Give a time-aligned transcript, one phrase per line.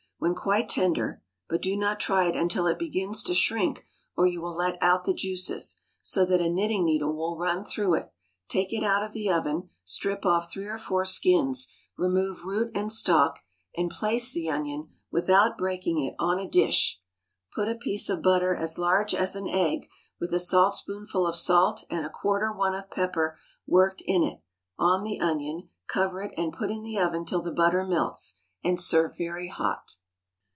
[0.23, 4.39] When quite tender (but do not try it until it begins to shrink, or you
[4.39, 8.13] will let out the juices), so that a knitting needle will run through it,
[8.47, 12.91] take it out of the oven, strip off three or four skins, remove root and
[12.91, 13.39] stalk,
[13.75, 17.01] and place the onion, without breaking it, on a dish;
[17.55, 19.89] put a piece of butter as large as an egg,
[20.19, 24.39] with a saltspoonful of salt and a quarter one of pepper worked in it,
[24.77, 28.79] on the onion; cover it, and put in the oven till the butter melts, and
[28.79, 29.95] serve very hot.